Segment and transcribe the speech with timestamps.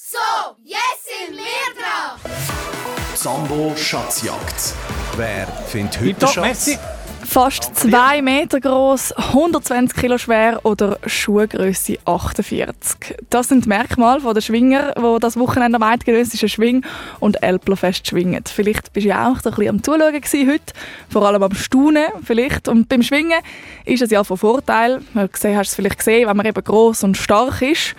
[0.00, 0.16] So,
[0.62, 2.32] jetzt sind wir dran!
[3.16, 4.72] Sambo Schatzjagd.
[5.16, 6.78] Wer findet heute Schatz?
[7.24, 13.16] Fast 2 Meter groß, 120 Kilo schwer oder Schuhgröße 48.
[13.28, 16.84] Das sind die Merkmale der Schwinger, die das Wochenende am eidgenössischen Schwing-
[17.18, 18.44] und Elplerfest schwingen.
[18.46, 20.72] Vielleicht bist du ja auch so ein bisschen am Zuschauen heute,
[21.10, 22.68] vor allem am Staunen vielleicht.
[22.68, 23.40] Und beim Schwingen
[23.84, 25.00] ist es ja von Vorteil.
[25.12, 27.96] Du hast es vielleicht gesehen, wenn man eben groß und stark ist.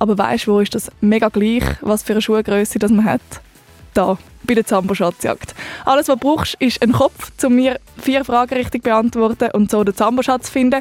[0.00, 3.20] Aber weißt du, wo ist das mega gleich, was für eine Schuhgröße das man hat?
[3.92, 5.54] Da, bei der Zambo Schatzjagd.
[5.84, 9.84] Alles, was du brauchst, ist ein Kopf, um mir vier Fragen richtig beantworten und so
[9.84, 10.80] den Zambo Schatz finden.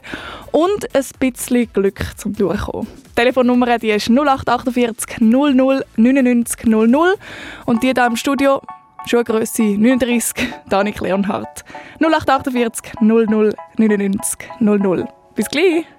[0.52, 2.88] Und ein bisschen Glück zum Durchkommen.
[3.10, 7.16] Die Telefonnummer die ist 0848 00 99 00
[7.66, 8.62] und die hier im Studio
[9.06, 11.66] Schuhgröße 39, Danik Leonhardt.
[12.00, 15.08] 0848 00 99 00.
[15.36, 15.99] Bis gleich!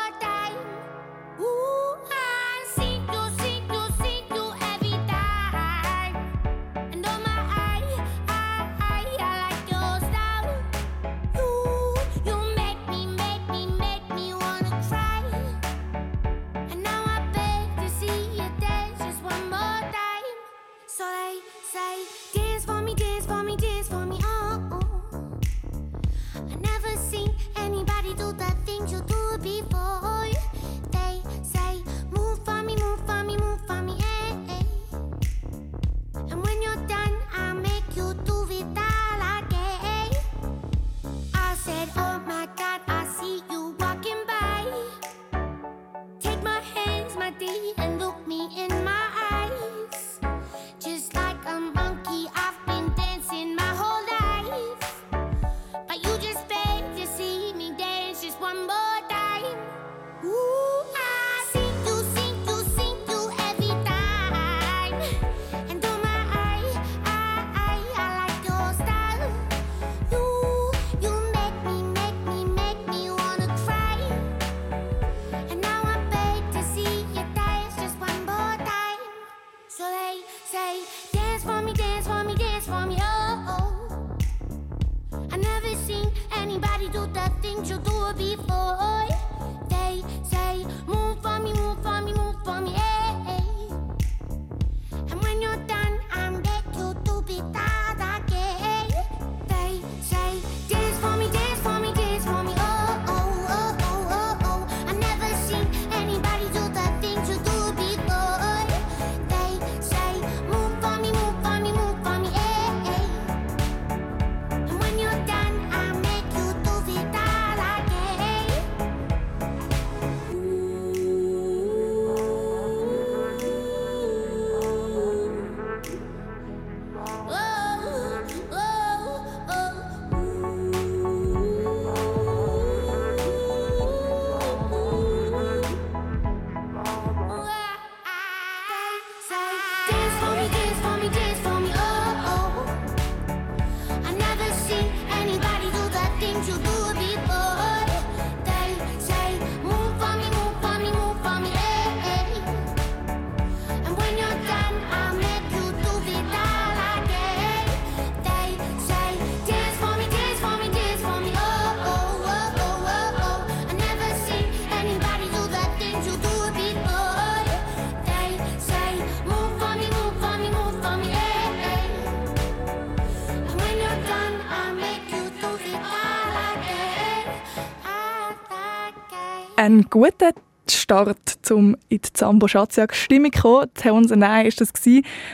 [179.71, 180.31] Ein guter
[180.69, 181.17] Start,
[181.49, 183.73] um in die Zambo Schatzjagd Stimmung zu kommen.
[183.73, 184.73] Tones Nein war das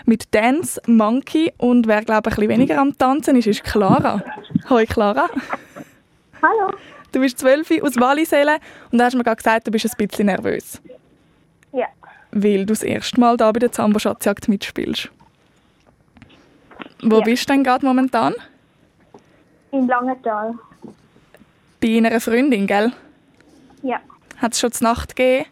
[0.06, 1.52] mit Dance Monkey.
[1.58, 4.24] Und wer, glaube ich, ein bisschen weniger am Tanzen ist, ist Clara.
[4.70, 5.28] Hoi Clara.
[6.44, 6.72] Hallo.
[7.12, 8.60] Du bist zwölf aus Wallisellen
[8.92, 10.80] und hast mir gerade gesagt, du bist ein bisschen nervös.
[11.72, 11.88] Ja.
[12.32, 15.10] Weil du das erste Mal da bei der Zambo Schatzjagd mitspielst.
[17.02, 17.24] Wo Ja.
[17.24, 18.36] bist du denn gerade momentan?
[19.72, 20.54] In Langenthal.
[21.82, 22.92] Bei einer Freundin, gell?
[23.82, 24.00] Ja.
[24.38, 25.46] Hat es schon zur Nacht gegeben?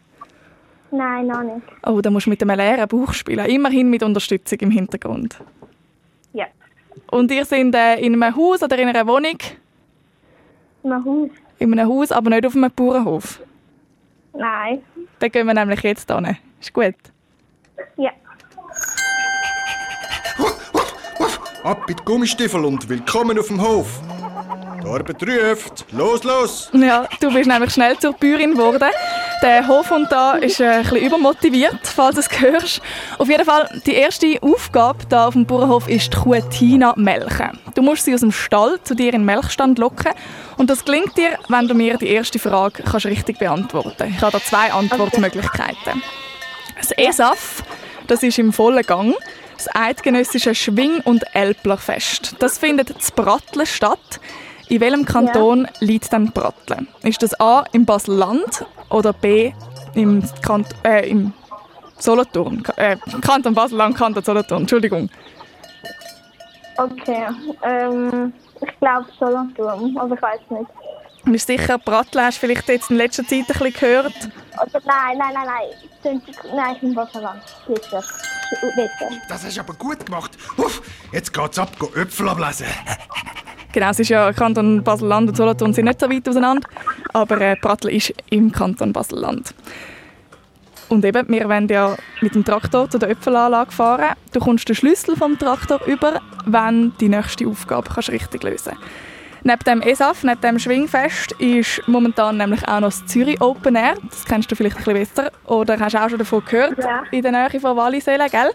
[0.90, 1.66] Nein, noch nicht.
[1.84, 3.44] Oh, da musst du mit einem leeren Bauch spielen.
[3.46, 5.36] Immerhin mit Unterstützung im Hintergrund.
[6.32, 6.46] Ja.
[7.10, 9.38] Und ihr seid äh, in einem Haus oder in einer Wohnung?
[10.82, 11.30] In einem Haus.
[11.58, 13.40] In einem Haus, aber nicht auf einem Bauernhof.
[14.32, 14.82] Nein.
[15.18, 16.36] Dann gehen wir nämlich jetzt hin.
[16.60, 16.94] Ist gut?
[17.96, 18.10] Ja.
[21.64, 24.00] Ab mit Gummistiefel und willkommen auf dem Hof.
[24.86, 25.84] Arbeit ruft.
[25.92, 26.70] Los, los!
[26.72, 28.88] Ja, du bist nämlich schnell zur Bäuerin geworden.
[29.42, 32.80] Der Hofhund da ist äh, ein bisschen übermotiviert, falls du es hörst.
[33.18, 37.58] Auf jeden Fall, die erste Aufgabe hier auf dem Bauernhof ist die Kuh Tina melken.
[37.74, 40.12] Du musst sie aus dem Stall zu dir in den Melkstand locken.
[40.56, 44.16] Und das gelingt dir, wenn du mir die erste Frage kannst richtig beantworten kannst.
[44.16, 46.02] Ich habe da zwei Antwortmöglichkeiten.
[46.76, 47.62] Das ESAF,
[48.06, 49.14] das ist im vollen Gang.
[49.56, 52.36] Das eidgenössische Schwing- und Elplerfest.
[52.38, 54.20] Das findet zu Brattle statt.
[54.68, 56.86] In welchem Kanton liegt dann Brattle?
[57.02, 59.52] Ist das A im Basel-Land oder B
[59.94, 61.32] im, Kant äh, im
[61.98, 62.64] Solothurn?
[62.76, 65.08] Äh, Kanton Basel-Land, Kanton Solothurn, Entschuldigung.
[66.76, 67.28] Okay.
[67.62, 70.70] Ähm, ich glaube Solothurn, aber ich weiß nicht.
[71.24, 74.14] Bist du sicher, Brattle hast du vielleicht jetzt in letzter Zeit ein bisschen gehört?
[74.62, 76.22] Oder nein, nein, nein, nein.
[76.54, 77.42] Nein, ich bin Wasserland.
[77.66, 78.02] Bitte.
[78.60, 79.20] Bitte.
[79.28, 80.32] Das hast du aber gut gemacht.
[80.56, 80.80] Uff,
[81.12, 82.66] jetzt geht's ab, go Äpfel ablesen.
[83.76, 86.66] Genau, es ist ja Kanton Basel-Land und Solothurn sind nicht so weit auseinander,
[87.12, 89.52] aber äh, Brattle ist im Kanton Basel-Land.
[90.88, 94.16] Und eben, wir wollen ja mit dem Traktor zu der Äpfelanlage fahren.
[94.32, 99.15] Du kommst den Schlüssel vom Traktor über, wenn die nächste Aufgabe kannst richtig lösen kannst.
[99.46, 103.94] Neben dem ESAF, neben dem Schwingfest, ist momentan nämlich auch noch das Zürich Open Air.
[104.10, 105.30] Das kennst du vielleicht ein bisschen besser.
[105.44, 106.76] Oder hast du auch schon davon gehört?
[106.78, 107.04] Ja.
[107.12, 108.50] In der Nähe von Wallisellen, gell?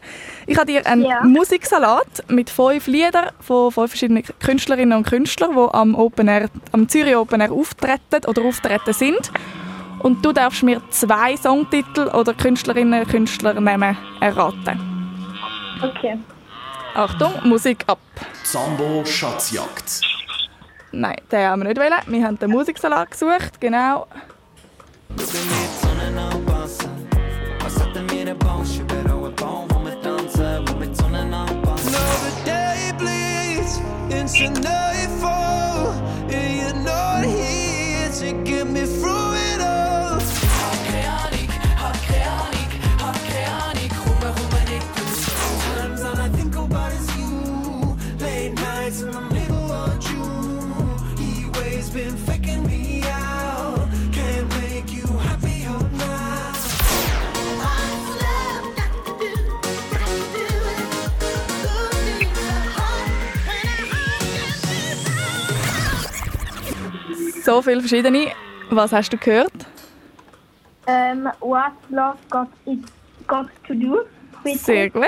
[0.48, 1.24] Ich habe dir einen Ja.
[1.24, 6.90] Musiksalat mit fünf Liedern von fünf verschiedenen Künstlerinnen und Künstlern, die am, Open Air, am
[6.90, 9.32] Zürich Open Air auftreten oder auftreten sind.
[10.00, 14.78] Und du darfst mir zwei Songtitel oder Künstlerinnen und Künstlernamen erraten.
[15.82, 16.20] Okay.
[16.96, 18.00] Achtung, Musik ab.
[18.44, 20.11] Sambo Schatzjagd.
[20.92, 22.02] Nein, den haben wir nicht wählen.
[22.08, 24.08] Wir haben den Musiksalat gesucht, genau.
[31.84, 33.80] Another day bleeds
[34.10, 35.51] into nightfall,
[67.44, 68.32] So viele verschiedene.
[68.70, 69.52] Was hast du gehört?
[70.88, 72.80] Ähm, what love got, it
[73.28, 74.06] got to do?
[74.56, 75.04] Sehr gut.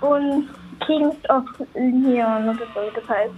[0.00, 0.48] Und
[0.86, 1.44] Kings of
[1.74, 3.34] Leon oder so, das heißt.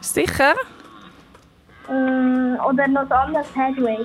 [0.00, 0.54] Sicher.
[1.88, 3.98] Ähm, oder noch was anderes, Headway.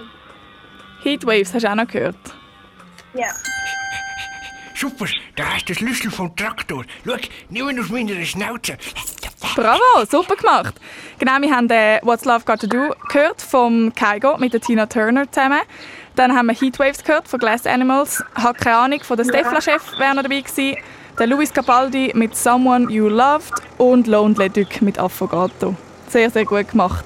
[1.04, 2.16] Heatwaves hast du auch noch gehört.
[3.14, 3.28] Ja.
[4.76, 5.06] Super,
[5.36, 6.86] da hast du den Schlüssel vom Traktor.
[7.06, 7.18] Schau,
[7.50, 8.78] nimm ihn aus meiner Schnauze.
[9.56, 10.76] Bravo, super gemacht.
[11.20, 14.86] Genau, wir haben äh, What's Love Got to Do gehört vom Kaigo mit der Tina
[14.86, 15.60] Turner zusammen.
[16.16, 18.24] Dann haben wir Heatwaves gehört von Glass Animals.
[18.34, 20.78] Hat keine Ahnung, von der Stefla-Chef wäre noch dabei gewesen.
[21.20, 25.76] Der Luis Capaldi mit Someone You Loved und Lonely Duc mit Affogato.
[26.10, 27.06] Sehr, sehr gut gemacht.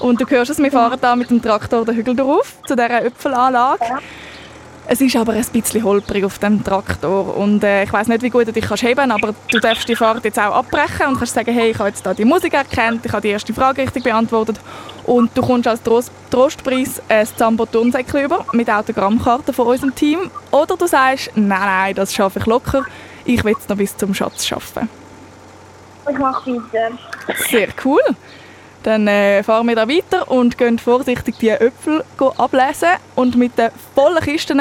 [0.00, 3.04] Und du hörst es, wir fahren da mit dem Traktor den Hügel drauf zu dieser
[3.04, 3.84] Äpfelanlage.
[4.86, 8.28] Es ist aber ein bisschen holprig auf dem Traktor und äh, ich weiß nicht, wie
[8.28, 11.32] gut du dich kannst heben aber du darfst die Fahrt jetzt auch abbrechen und kannst
[11.32, 14.04] sagen, hey, ich habe jetzt da die Musik erkannt, ich habe die erste Frage richtig
[14.04, 14.60] beantwortet
[15.04, 20.30] und du kommst als Trost Trostpreis ein Zambo Turnsäckchen über mit Autogrammkarten von unserem Team
[20.50, 22.84] oder du sagst, nein, nein, das schaffe ich locker,
[23.24, 24.88] ich will es noch bis zum Schatz schaffen.
[26.10, 26.98] Ich mache weiter.
[27.48, 28.02] Sehr cool.
[28.84, 33.56] Dann äh, fahren wir da weiter und gehen vorsichtig die Äpfel go ablesen und mit
[33.58, 34.60] den vollen Kisten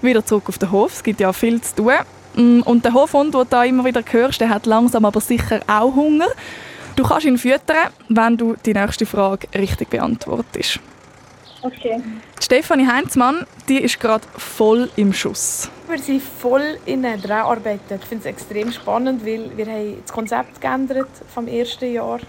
[0.00, 0.94] wieder zurück auf den Hof.
[0.94, 1.92] Es gibt ja viel zu tun.
[2.34, 5.60] Mm, Und der Hofhund, den du da immer wieder hörst, der hat langsam aber sicher
[5.66, 6.28] auch Hunger.
[6.96, 10.80] Du kannst ihn füttern, wenn du die nächste Frage richtig beantwortest.
[11.62, 12.00] Okay.
[12.38, 15.68] Die Stefanie Heinzmann, die ist gerade voll im Schuss.
[15.86, 17.98] Wir sind voll in den Dreharbeiten.
[18.00, 22.20] Ich finde es extrem spannend, weil wir haben das Konzept geändert vom ersten Jahr.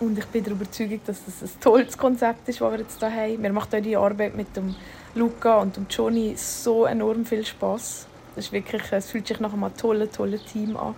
[0.00, 3.14] Und ich bin der Überzeugung, dass das ein tolles Konzept ist, das wir jetzt hier
[3.14, 3.40] haben.
[3.40, 4.74] Mir macht auch die Arbeit mit dem
[5.14, 8.06] Luca und dem Johnny so enorm viel Spaß.
[8.34, 10.94] Das ist wirklich, es fühlt sich nach einem tollen, tollen Team an.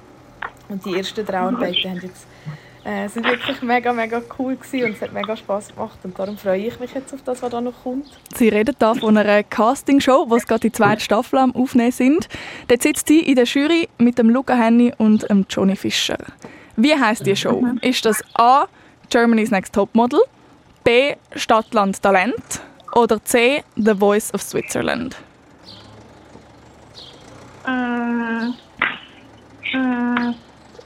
[0.68, 2.26] Und die ersten Dreharbeiten haben jetzt,
[2.85, 5.99] äh, sind wirklich mega, mega cool gewesen und es hat mega Spaß gemacht.
[6.04, 8.06] Und darum freue ich mich jetzt auf das, was da noch kommt.
[8.37, 12.28] Sie redet da von einer Castingshow, wo es gerade die zweite Staffel am Aufnehmen sind.
[12.68, 16.18] Dort sitzt sie in der Jury mit dem Luca Henny und dem Johnny Fischer.
[16.76, 17.66] Wie heißt die Show?
[17.80, 18.66] Ist das A.
[19.12, 20.23] Germany's Next Topmodel,
[20.85, 21.16] B.
[21.37, 22.62] Stadtland Talent
[22.95, 23.62] oder C.
[23.76, 25.14] The Voice of Switzerland?
[27.66, 28.54] Mm,
[29.75, 30.35] mm,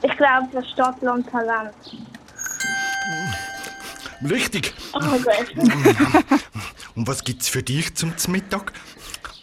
[0.01, 1.73] ich glaube, das Stadtland Talent.
[4.29, 4.73] Richtig.
[4.91, 6.41] Oh mein Gott.
[6.95, 8.73] Und was gibt's für dich zum Mittag?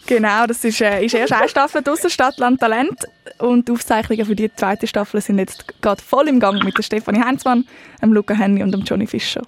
[0.07, 3.07] Genau, das ist, äh, ist erst eine Staffel draussen, Stadtland Talent.
[3.39, 6.83] Und die Aufzeichnungen für die zweite Staffel sind jetzt gerade voll im Gang mit der
[6.83, 7.67] Stefanie Heinzmann,
[8.01, 9.41] dem Luca Henny und dem Johnny Fischer.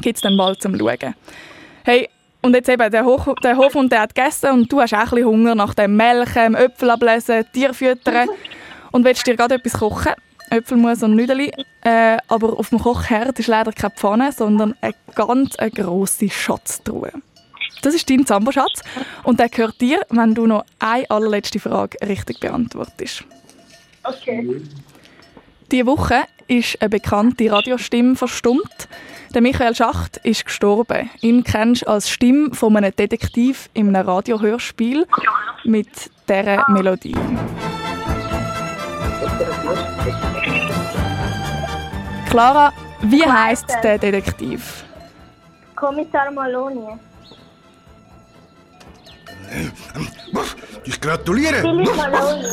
[0.00, 1.14] Gibt es dann bald zum Schauen.
[1.84, 2.08] Hey,
[2.42, 5.24] und jetzt eben, der, Hoch, der Hofhund der hat gegessen und du hast auch ein
[5.24, 8.28] Hunger nach dem Melken, Äpfel ablesen, Tier füttern
[8.90, 10.12] und willst dir gerade etwas kochen.
[10.50, 11.50] Äpfelmus und Nüdeli.
[11.82, 17.12] Äh, aber auf dem Kochherd ist leider keine Pfanne, sondern eine ganz eine grosse Schatztruhe.
[17.82, 18.82] Das ist dein Zamboschatz
[19.22, 23.24] und der gehört dir, wenn du noch eine allerletzte Frage richtig beantwortest.
[24.02, 24.62] Okay.
[25.70, 28.88] Diese Woche ist eine bekannte Radiostimme verstummt.
[29.34, 31.10] Der Michael Schacht ist gestorben.
[31.20, 35.06] Ihn kennst du als Stimme von einem Detektiv in einem Radiohörspiel
[35.64, 35.88] mit
[36.28, 37.16] dieser Melodie.
[42.30, 44.84] Clara, wie heißt der Detektiv?
[45.74, 46.98] Kommissar Maloney.
[50.84, 51.60] Ich gratuliere.
[51.60, 52.46] Philipp Maloney.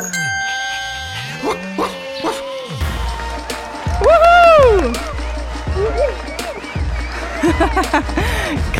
[4.02, 4.94] Wuhu!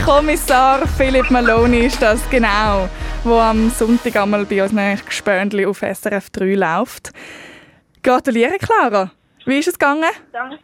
[0.06, 2.90] Kommissar Philipp Maloney ist das genau,
[3.24, 7.12] wo am Sonntag einmal bei unseren Gespönli auf SRF 3 läuft.
[8.02, 9.12] Gratuliere, Clara.
[9.46, 10.10] Wie ist es gegangen?
[10.32, 10.58] Danke.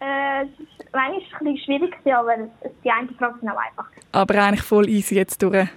[0.00, 0.44] Äh,
[0.92, 2.36] manchmal ein bisschen schwierig, gewesen, aber
[2.82, 3.86] die eine Frage ist auch einfach.
[4.12, 5.68] Aber eigentlich voll easy jetzt durch,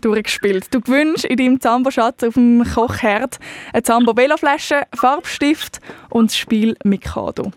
[0.00, 0.72] durchgespielt.
[0.74, 3.38] Du gewünscht in deinem Zambo-Schatz auf dem Kochherd
[3.72, 7.52] eine Zambo-Veloflasche, Farbstift und das Spiel Mikado.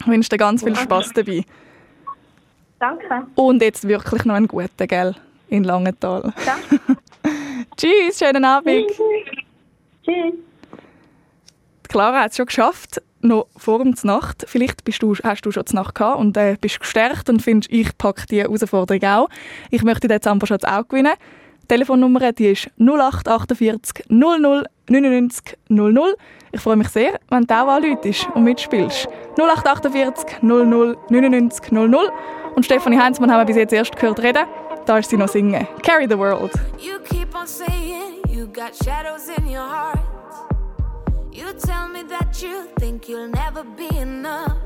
[0.00, 1.44] Ich wünsche dir ganz viel Spaß dabei.
[2.78, 3.26] Danke.
[3.34, 5.14] Und jetzt wirklich noch einen guten, gell?
[5.48, 6.32] In Langenthal.
[6.44, 6.80] Danke.
[7.76, 8.88] Tschüss, schönen Abend.
[10.04, 10.34] Tschüss.
[11.84, 14.44] Die Clara hat es schon geschafft, noch vor dem Nacht.
[14.46, 17.72] Vielleicht bist du, hast du schon die Nacht gehabt und äh, bist gestärkt und findest,
[17.72, 19.28] ich packe diese Herausforderung auch.
[19.70, 21.14] Ich möchte den Zamperschatz auch gewinnen.
[21.62, 26.14] Die Telefonnummer die ist 0848 00 99 00.
[26.52, 29.08] Ich freue mich sehr, wenn du auch anläutest und mitspielst.
[29.38, 32.10] 0848 00 99 00.
[32.54, 34.44] Und Stefanie Heinzmann haben wir bis jetzt erst gehört reden.
[34.86, 35.66] Da ist sie noch singen.
[35.82, 36.52] Carry the World.
[36.78, 40.03] You keep on saying you got shadows in your heart.
[41.34, 44.56] You tell me that you think you'll never be enough.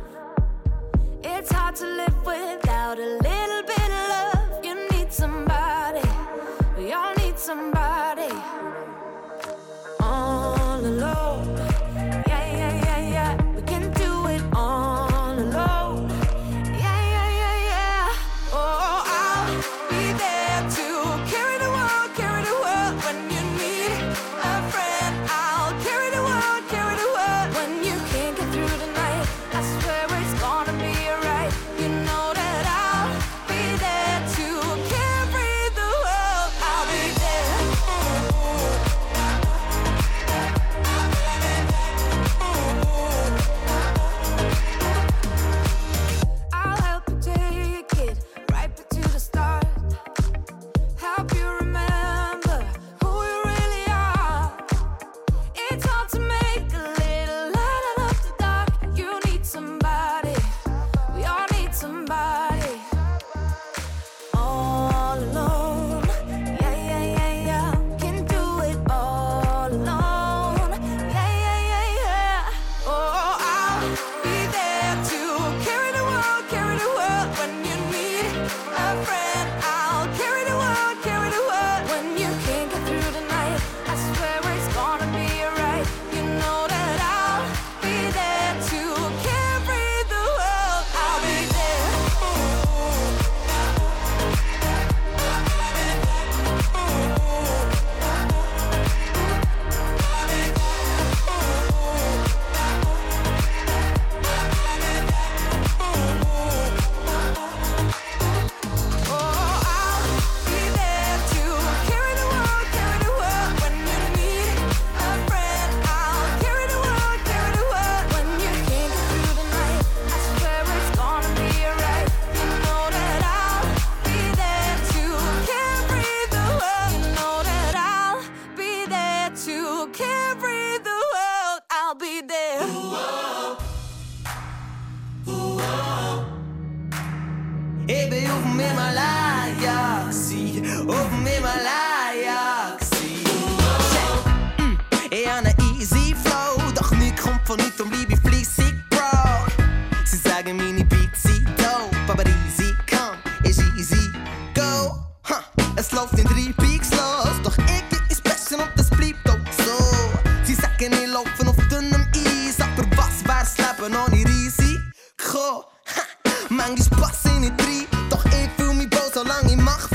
[1.25, 4.63] It's hard to live without a little bit of love.
[4.63, 6.07] You need somebody.
[6.77, 8.35] We all need somebody.
[9.99, 11.48] All alone.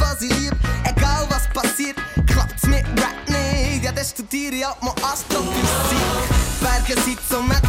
[0.04, 0.56] Was ich lieb.
[0.84, 1.96] Egal was passiert,
[2.28, 3.84] klappt's mit Rap nicht.
[3.84, 6.44] Ja, dann studiere ich halt mal Astrophysik.
[6.62, 7.63] Berge sind zum Erklimmen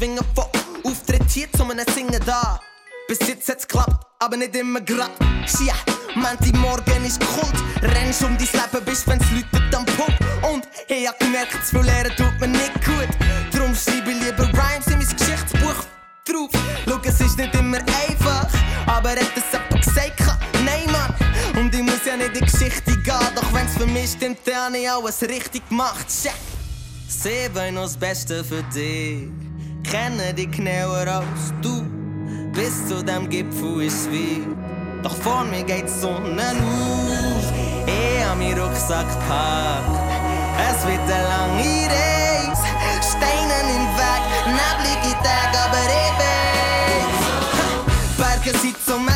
[0.00, 0.46] Schwingen von
[0.82, 2.58] Auftritt hier zu einem Singen da.
[3.06, 5.10] Bis jetzt hat's geklappt, aber nicht immer grad.
[5.62, 5.74] Ja,
[6.14, 7.52] Menti morgen ist Kult.
[7.82, 10.14] Rennst um dein Leben, bist wenn's läutet am Pub.
[10.50, 13.10] Und ich hab gemerkt, zu lernen tut mir nicht gut.
[13.52, 15.84] Drum schreibe ich lieber Rhymes in mein Geschichtsbuch
[16.24, 16.50] drauf.
[16.88, 18.48] Schau, es ist nicht immer einfach,
[18.86, 20.20] aber hat es jemand gesagt?
[20.64, 21.62] Nein, Mann.
[21.62, 24.72] Und ich muss ja nicht in die Geschichte gehen, doch wenn's für mich stimmt, dann
[24.72, 26.06] hab ich alles richtig gemacht.
[26.08, 26.32] Check.
[27.54, 29.28] Wollen nur das Beste für dich,
[29.90, 31.82] kennen dich genauer als du.
[32.52, 34.46] Bis zu dem Gipfel ist weit,
[35.02, 37.52] doch vor mir geht die Sonne auf.
[37.86, 39.98] Ich hab meinen Rucksack gepackt,
[40.68, 42.68] es wird eine lange Reise.
[43.10, 46.40] Steine im Weg, neblige Tage, aber ich weiß.
[48.18, 49.09] Berge sind zum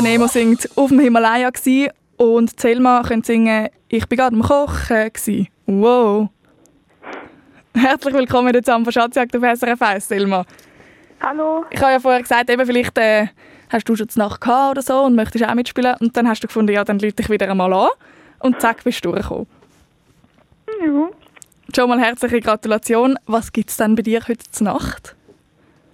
[0.00, 4.40] Der Nemo singt auf dem Himalaya gsi und Selma können singen «Ich bin gerade am
[4.40, 5.12] Kochen».
[5.12, 5.50] gsi.
[5.66, 6.30] Wow.
[7.74, 10.46] Herzlich willkommen in der Schatzjagd auf SRF 1, Selma.
[11.20, 11.66] Hallo.
[11.68, 13.26] Ich habe ja vorher gesagt, eben vielleicht äh,
[13.68, 15.94] hast du schon die Nacht gehabt oder so und möchtest auch mitspielen.
[16.00, 17.88] Und dann hast du gefunden, ja, dann lüte ich wieder einmal an.
[18.38, 19.48] Und zack, bist du durchgekommen.
[20.80, 21.10] Ja.
[21.76, 23.18] Schon mal herzliche Gratulation.
[23.26, 25.14] Was gibt es denn bei dir heute zur Nacht?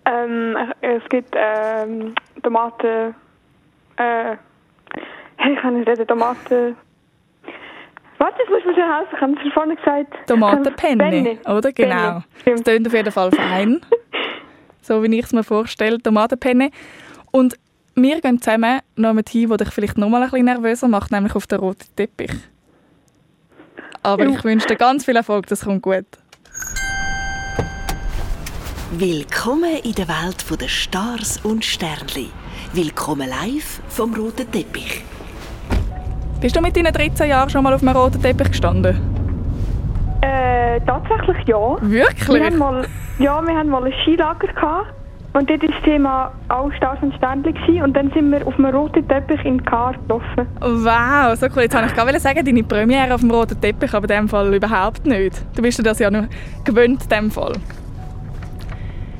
[0.05, 2.14] Ähm, es gibt ähm,
[2.45, 3.16] Tomaten.
[3.97, 4.37] Äh,
[5.37, 6.77] hey, ich kann nicht reden, Tomaten.
[8.19, 9.15] Warte, jetzt musst du mir schon helfen.
[9.15, 10.15] Ich habe es vorne gesagt.
[10.29, 11.39] Tomatenpenne, Penne.
[11.59, 11.73] oder?
[11.73, 12.23] Genau.
[12.45, 13.81] Penne, Das klingt auf jeden Fall fein.
[14.81, 16.71] so wie ich es mir vorstelle, Tomatenpenne.
[17.31, 17.57] Und
[17.95, 21.13] wir gehen zusammen noch mit hin, wo dich vielleicht noch mal ein bisschen nervöser macht,
[21.13, 22.33] nämlich auf den roten Teppich.
[24.03, 24.31] Aber Ja.
[24.31, 26.07] ich wünsche dir ganz viel Erfolg, das kommt gut.
[28.93, 32.31] Willkommen in der Welt der Stars und Sternli.
[32.77, 35.03] Willkommen live vom roten Teppich.
[36.43, 39.01] Bist du mit deinen 13 Jahren schon mal auf einem roten Teppich gestanden?
[40.21, 41.79] Äh, tatsächlich ja.
[41.81, 42.29] Wirklich?
[42.29, 42.87] Wir haben mal,
[43.19, 44.93] ja, wir haben mal ein Skilager gehabt.
[45.33, 47.55] Und dort war das Thema auch Stars und Sternli.
[47.55, 47.83] gewesen.
[47.83, 50.47] Und dann sind wir auf einem roten Teppich in Kar gelaufen.
[50.61, 51.62] Wow, so cool.
[51.62, 54.53] Jetzt wollte ich gerade sagen, deine Premiere auf dem roten Teppich, aber in dem Fall
[54.53, 55.43] überhaupt nicht.
[55.57, 56.27] Du bist dir das ja noch
[56.62, 57.55] gewöhnt, in dem Fall.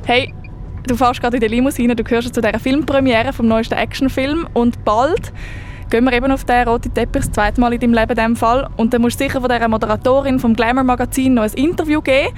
[0.05, 0.35] Hey,
[0.87, 4.85] du fährst gerade in der Limousine, du gehörst zu dieser Filmpremiere vom neuesten Actionfilm und
[4.85, 5.33] bald
[5.91, 8.37] gehen wir eben auf den roten Teppich das zweite Mal in deinem Leben in dem
[8.37, 12.01] Fall und dann musst du sicher von dieser Moderatorin vom Glamour Magazin noch ein Interview
[12.01, 12.35] geben.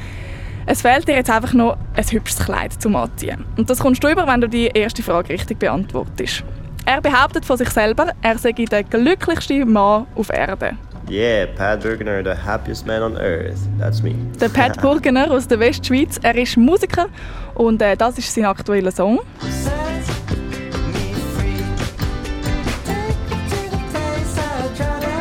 [0.66, 3.46] Es fehlt dir jetzt einfach noch ein hübsches Kleid zum Anziehen.
[3.56, 6.44] Und das kommst du über, wenn du die erste Frage richtig beantwortest.
[6.84, 10.78] Er behauptet von sich selber, er sei der glücklichste Mann auf Erden.
[11.10, 13.66] Yeah, Pat Burgener, the happiest man on earth.
[13.78, 14.14] That's me.
[14.40, 17.06] Der Pat Burgener aus der Westschweiz, er ist Musiker
[17.54, 19.20] und äh, das ist sein aktueller Song.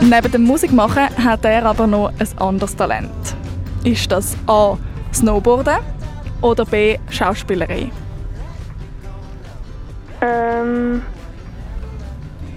[0.02, 3.10] Neben dem Musikmachen hat er aber noch ein anderes Talent.
[3.86, 4.78] Ist das A.
[5.14, 5.78] Snowboarden
[6.42, 6.98] oder B.
[7.10, 7.90] Schauspielerei?
[10.22, 11.02] Ähm.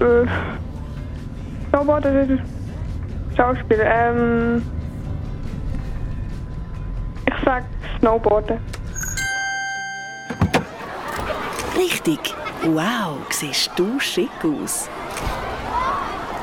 [0.01, 0.27] Äh,
[1.71, 2.60] Snowboard oder
[3.41, 3.87] Schauspieler?
[3.87, 4.63] Ähm.
[7.27, 7.65] Ich sag
[7.99, 8.59] Snowboarden.
[11.75, 12.35] Richtig.
[12.65, 14.91] Wow, siehst du schick aus.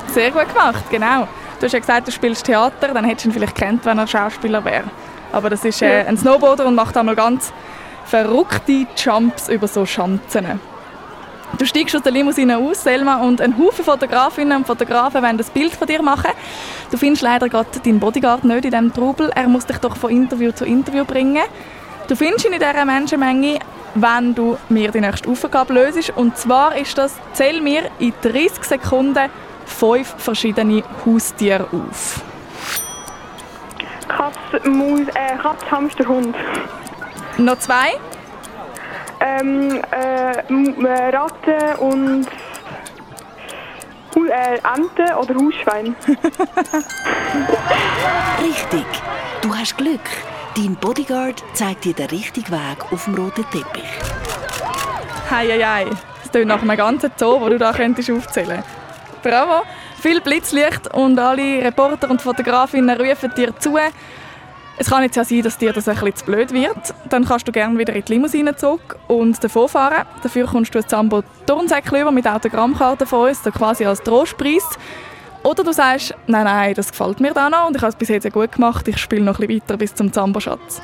[0.08, 1.28] Sehr gut gemacht, genau.
[1.60, 4.06] Du hast ja gesagt, du spielst Theater, dann hättest du ihn vielleicht kennt, wenn er
[4.08, 4.84] Schauspieler wäre.
[5.30, 7.52] Aber das ist äh, ein Snowboarder und macht einmal ganz
[8.06, 10.60] verrückte Jumps über so Schanzen.
[11.56, 15.50] Du steigst aus der Limousine aus, Selma, und ein Haufen Fotografinnen und Fotografen wollen das
[15.50, 16.30] Bild von dir machen.
[16.90, 19.30] Du findest leider gerade deinen Bodyguard nicht in diesem Trubel.
[19.34, 21.42] Er muss dich doch von Interview zu Interview bringen.
[22.06, 23.60] Du findest ihn in dieser Menschenmenge,
[23.94, 26.10] wenn du mir die nächste Aufgabe löst.
[26.16, 29.30] Und zwar ist das, zähl mir in 30 Sekunden
[29.64, 32.22] fünf verschiedene Haustiere auf.
[34.08, 36.34] Katz, Maus, äh, Katz, Hamster, Hund.
[37.36, 37.98] Noch zwei?
[39.20, 42.26] Ähm, äh, äh, Ratte und
[44.28, 45.96] äh, Ente oder Hausschwein.
[48.42, 48.86] Richtig.
[49.42, 50.00] Du hast Glück.
[50.56, 53.84] Dein Bodyguard zeigt dir den richtigen Weg auf dem roten Teppich.
[55.30, 55.86] Hei, hei, hei.
[56.22, 58.62] Das klingt nach einem ganzen Zoo, wo du da könntest aufzählen
[59.22, 59.62] Bravo.
[60.00, 63.76] Viel Blitzlicht und alle Reporter und Fotografinnen rufen dir zu.
[64.80, 66.94] Es kann jetzt ja sein, dass dir das ein bisschen zu blöd wird.
[67.08, 70.06] Dann kannst du gerne wieder in die Limousine zurück und davon fahren.
[70.22, 74.64] Dafür kommst du ein Zambo Turnsäckchen über mit Autogrammkarten von uns, so quasi als Trostpreis.
[75.42, 78.08] Oder du sagst, nein, nein, das gefällt mir da noch und ich habe es bis
[78.08, 80.82] jetzt sehr gut gemacht, ich spiele noch ein bisschen weiter bis zum Zambo-Schatz.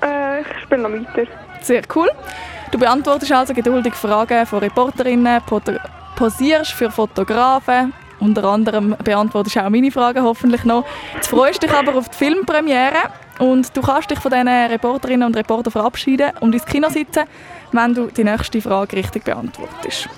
[0.00, 1.30] Äh, ich spiele noch weiter.
[1.60, 2.08] Sehr cool.
[2.70, 5.40] Du beantwortest also geduldig Fragen von Reporterinnen,
[6.16, 7.92] posierst für Fotografen,
[8.22, 10.84] unter anderem beantwortest du auch meine Fragen hoffentlich noch.
[11.20, 15.36] Du freust dich aber auf die Filmpremiere und du kannst dich von diesen Reporterinnen und
[15.36, 17.24] Reportern verabschieden und ins Kino sitzen,
[17.72, 20.08] wenn du die nächste Frage richtig beantwortest.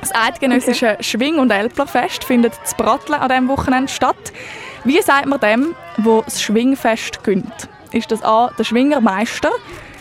[0.00, 4.32] Das eidgenössische Schwing- und Elplerfest findet zu Bratteln an diesem Wochenende statt.
[4.84, 7.68] Wie sagt man dem, wo das Schwingfest gönnt?
[7.90, 8.50] Ist das A.
[8.58, 9.50] der Schwingermeister,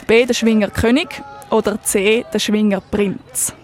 [0.07, 0.25] B.
[0.25, 1.07] der Schwingerkönig
[1.51, 2.25] oder C.
[2.33, 3.55] der Schwingerprinz?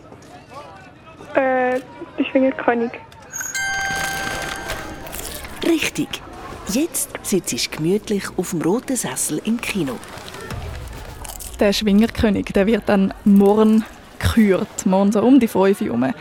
[1.34, 1.80] Äh,
[2.18, 2.92] der Schwingerkönig.
[5.68, 6.22] Richtig.
[6.72, 9.98] Jetzt sitzt du gemütlich auf dem roten Sessel im Kino.
[11.60, 13.84] Der Schwingerkönig, der wird dann morgen
[14.20, 16.14] gekürt, morgen so um die 5 Uhr.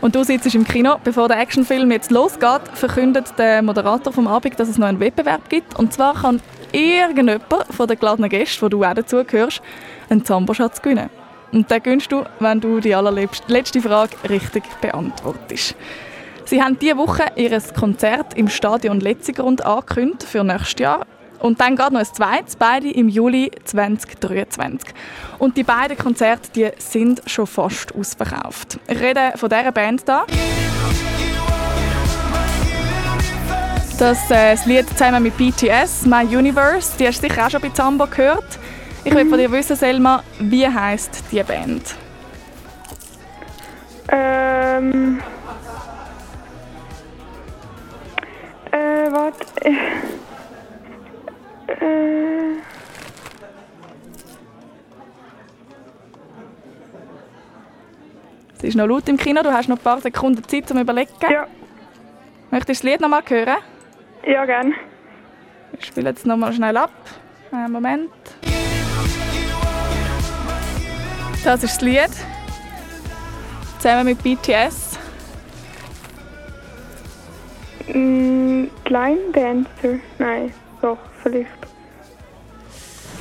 [0.00, 4.58] Und du sitzt im Kino, bevor der Actionfilm jetzt losgeht, verkündet der Moderator vom Abend,
[4.58, 5.78] dass es noch einen Wettbewerb gibt.
[5.78, 6.40] Und zwar kann
[6.72, 9.62] irgendjemand von den geladenen Gästen, wo du auch dazugehörst,
[10.08, 11.10] einen Zamboschatz gewinnen.
[11.52, 15.76] Und den gönnst du, wenn du die allerletzte Frage richtig beantwortest.
[16.52, 21.06] Sie haben diese Woche ihr Konzert im Stadion Letzigrund angekündigt für nächstes Jahr.
[21.38, 24.92] Und dann geht noch ein zweites, beide im Juli 2023.
[25.38, 28.78] Und die beiden Konzerte die sind schon fast ausverkauft.
[28.86, 30.26] Ich rede von dieser Band da.
[33.98, 37.62] Das, äh, das Lied zusammen mit BTS, My Universe, die hast du sicher auch schon
[37.62, 38.58] bei Zambo gehört.
[39.04, 41.94] Ich will von dir wissen, Selma, wie heißt die Band?
[44.10, 45.22] Ähm.
[48.72, 49.46] Äh, warte.
[49.64, 49.70] Äh.
[51.68, 52.56] Äh.
[58.56, 61.10] Es ist noch laut im Kino, du hast noch ein paar Sekunden Zeit zum Überlegen.
[61.28, 61.46] Ja.
[62.50, 63.58] Möchtest du das Lied noch mal hören?
[64.24, 64.74] Ja, gern.
[65.78, 66.92] Ich spiele jetzt noch mal schnell ab.
[67.50, 68.10] Einen Moment.
[71.44, 72.10] Das ist das Lied.
[73.78, 74.91] Zusammen mit BTS.
[77.88, 79.98] Mm, Line Dancer?
[80.18, 81.48] Nein, doch, vielleicht.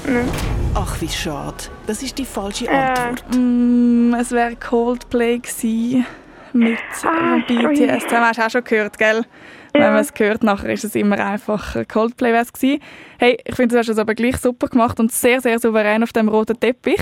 [0.07, 0.27] Nein.
[0.73, 1.55] Ach, wie schade.
[1.87, 2.69] Das ist die falsche Äh.
[2.69, 3.23] Antwort.
[3.35, 6.05] Mm, es wäre Coldplay gewesen
[6.53, 8.05] mit Ah, äh, BTS.
[8.07, 9.25] Das hast du auch schon gehört, gell?
[9.73, 12.81] Wenn man es hört, nachher ist es immer einfach äh, Coldplay wär's gewesen.
[13.19, 16.11] Hey, ich finde, du hast es aber gleich super gemacht und sehr, sehr souverän auf
[16.11, 16.99] dem roten Teppich.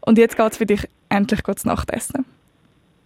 [0.00, 2.24] Und jetzt geht es für dich endlich gut zu Nachtessen.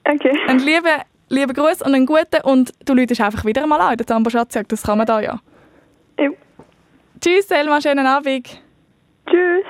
[0.05, 0.37] Okay.
[0.47, 3.99] Ein lieber, lieber Gruß und einen guten und du läutest einfach wieder einmal an in
[3.99, 4.71] der Zambo Schatzjagd.
[4.73, 5.41] Das kann man da ja.
[6.19, 6.31] Ja.
[7.21, 8.61] Tschüss, Selma, schönen Abend.
[9.29, 9.65] Tschüss.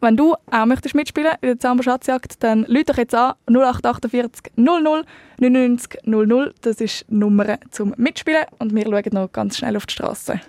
[0.00, 4.52] Wenn du auch möchtest mitspielen in der Zambo Schatzjagd, dann lüt doch jetzt an 0848
[4.56, 5.04] 00
[5.38, 6.54] 99 00.
[6.60, 10.40] Das ist die Nummer zum Mitspielen und wir schauen noch ganz schnell auf die Straße.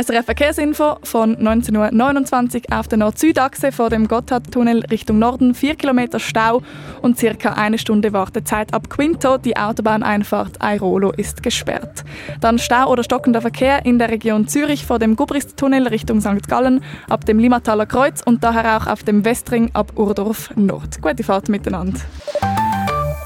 [0.00, 6.20] SRF Verkehrsinfo von 19.29 Uhr auf der Nord-Süd-Achse vor dem Gotthardtunnel Richtung Norden 4 Kilometer
[6.20, 6.62] Stau
[7.02, 9.38] und circa eine Stunde Wartezeit ab Quinto.
[9.38, 12.04] Die Autobahneinfahrt Airolo ist gesperrt.
[12.40, 16.46] Dann Stau oder stockender Verkehr in der Region Zürich vor dem Gubrist-Tunnel Richtung St.
[16.46, 21.02] Gallen ab dem Limmataler Kreuz und daher auch auf dem Westring ab Urdorf Nord.
[21.02, 21.98] Gute Fahrt miteinander.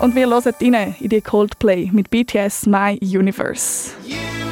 [0.01, 3.91] Und wir hören rein in die Coldplay mit BTS My Universe.
[4.07, 4.52] In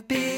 [0.00, 0.29] to be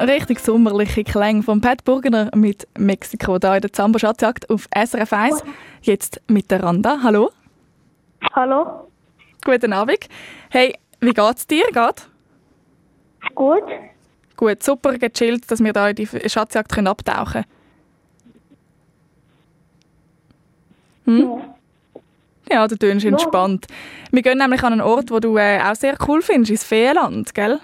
[0.00, 5.12] Richtig sommerliche Klänge von Pat Burgener mit Mexiko da in der Zambo Schatzjagd auf SRF
[5.12, 5.44] 1.
[5.82, 7.00] Jetzt mit der Randa.
[7.02, 7.30] Hallo.
[8.34, 8.88] Hallo.
[9.44, 10.08] Guten Abend.
[10.48, 11.64] Hey, wie geht's dir?
[11.66, 12.08] Geht?
[13.34, 13.62] Gut.
[14.36, 17.44] Gut, super gechillt, dass wir da in die Schatzjagd können abtauchen
[21.04, 21.42] hm?
[22.50, 23.10] Ja, du tönst Ja.
[23.10, 23.66] entspannt.
[24.10, 27.34] Wir gehen nämlich an einen Ort, wo du äh, auch sehr cool findest, ins Feenland,
[27.34, 27.60] gell?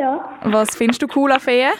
[0.00, 0.38] Ja.
[0.44, 1.72] Was findest du cool an Feen?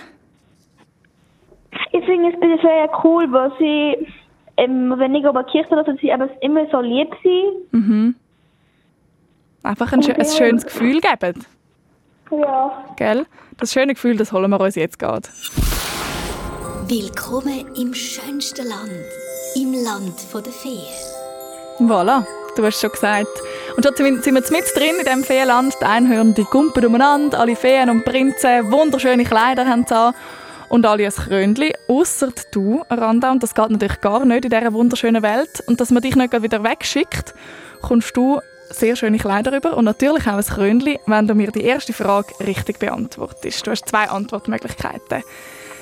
[1.92, 4.06] Ich finde es bei den Ferien cool, weil sie,
[4.58, 7.72] ähm, wenn ich über die Kirche lasse, sie eben immer so lieb sind.
[7.72, 8.14] Mhm.
[9.62, 11.46] Einfach ein, schö- ein schönes Gefühl geben,
[12.30, 12.84] Ja.
[12.96, 13.24] gell?
[13.58, 15.28] Das schöne Gefühl, das holen wir uns jetzt gerade.
[16.88, 18.90] Willkommen im schönsten Land,
[19.54, 21.09] im Land der Feen.
[21.80, 23.42] Voilà, du hast schon gesagt.
[23.74, 25.74] Und schon sind wir mit drin in diesem Feenland.
[25.80, 30.14] Die Einhörner die kumpen umeinander, alle Feen und Prinzen wunderschöne Kleider haben sie an.
[30.68, 33.32] Und alle ein Krönchen, ausser du, Randa.
[33.32, 35.62] Und das geht natürlich gar nicht in dieser wunderschönen Welt.
[35.66, 37.32] Und dass man dich nicht wieder wegschickt,
[37.80, 41.64] kommst du sehr schöne Kleider über und natürlich auch ein Krönchen, wenn du mir die
[41.64, 43.66] erste Frage richtig beantwortest.
[43.66, 45.24] Du hast zwei Antwortmöglichkeiten.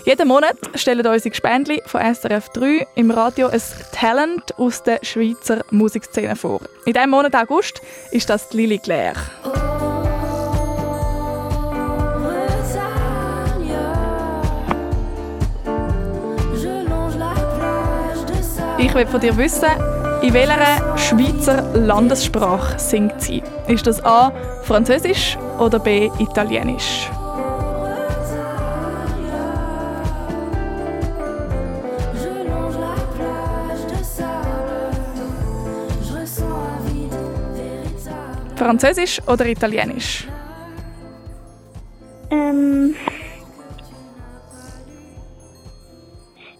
[0.08, 3.60] Jeden Monat stellen unsere Gespendli von SRF 3 im Radio ein
[3.92, 6.62] Talent aus der Schweizer Musikszene vor.
[6.86, 9.16] In diesem Monat August ist das Lili Claire.
[18.78, 19.68] Ich will von dir wissen,
[20.22, 23.42] in welcher Schweizer Landessprache singt sie?
[23.66, 24.32] Ist das A.
[24.62, 26.08] Französisch oder B.
[26.18, 27.10] Italienisch?
[38.58, 40.26] Französisch oder Italienisch?
[42.30, 42.94] Ähm.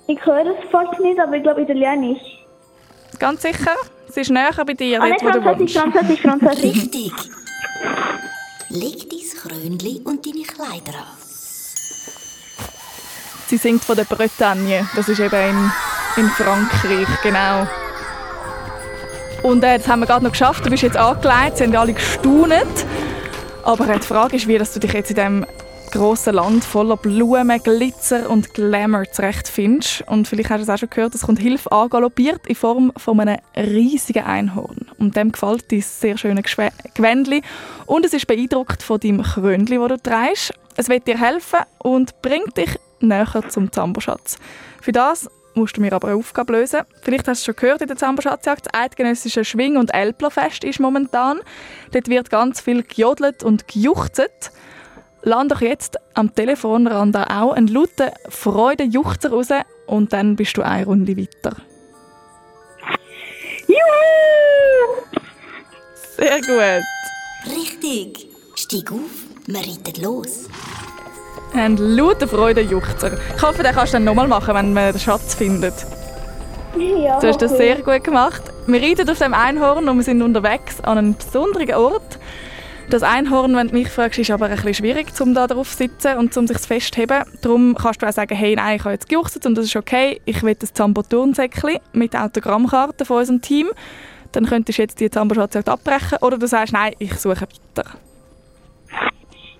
[0.07, 2.21] Ich höre es fast nicht, aber ich glaube Italienisch.
[3.19, 3.75] Ganz sicher?
[4.09, 5.77] Es ist näher bei dir, Ah, dort, nicht wo du wohnst.
[5.77, 6.63] Französisch, Französisch.
[6.65, 7.13] Richtig.
[8.71, 9.19] Leg dein
[9.51, 11.17] Krönchen und deine Kleider an.
[13.47, 14.89] Sie singt von der Bretagne.
[14.95, 15.73] Das ist eben in,
[16.25, 17.67] in Frankreich, genau.
[19.49, 20.67] Und äh, das haben wir gerade noch geschafft.
[20.67, 22.67] Du bist jetzt angelegt, sie haben alle gestaunet.
[23.65, 25.47] Aber äh, die Frage ist, wie dass du dich jetzt in diesem
[25.91, 30.05] grossen Land voller Blumen, Glitzer und Glamour zurechtfindest.
[30.07, 33.21] Und vielleicht hast du es auch schon gehört, es kommt Hilfe angaloppiert in Form von
[33.21, 34.91] einem riesigen Einhorn.
[34.99, 37.41] Und dem gefällt dein sehr schöne Gewändli.
[37.87, 40.53] Und es ist beeindruckt von deinem Krönli, das du trägst.
[40.77, 44.37] Es wird dir helfen und bringt dich näher zum Zamboschatz.
[44.83, 46.81] Für das musst du mir aber eine Aufgabe lösen.
[47.03, 50.81] Vielleicht hast du es schon gehört in der Zambo-Schatzjagd, das eidgenössische Schwing- und Elplerfest ist
[50.81, 51.41] momentan.
[51.93, 54.53] Dort wird ganz viel gejodelt und gejuchzt.
[55.23, 59.49] Lass doch jetzt am Telefonrand auch einen lauten Freudenjuchzer raus
[59.87, 61.57] und dann bist du eine Runde weiter.
[63.67, 65.03] Juhu!
[66.17, 66.85] Sehr gut.
[67.55, 68.29] Richtig.
[68.55, 69.01] Steig auf,
[69.47, 70.49] wir reiten los.
[71.55, 73.12] Ein lauter Freudenjuchzer.
[73.36, 75.74] Ich hoffe, den kannst du dann nochmal machen, wenn man den Schatz findet.
[76.76, 78.42] Ja, Du hast das sehr gut gemacht.
[78.66, 82.18] Wir reiten auf dem Einhorn und wir sind unterwegs an einem besonderen Ort.
[82.90, 85.76] Das Einhorn, wenn du mich fragst, ist aber ein bisschen schwierig, um da drauf zu
[85.76, 87.22] sitzen und um sich festzuheben.
[87.42, 90.20] Darum kannst du auch sagen, hey, nein, ich habe jetzt gejuchzt und das ist okay.
[90.24, 93.68] Ich will das Zambo-Turnsäckchen mit Autogrammkarten von unserem Team.
[94.32, 96.18] Dann könntest du jetzt die Zambo-Schatzjagd abbrechen.
[96.22, 97.90] Oder du sagst, nein, ich suche weiter.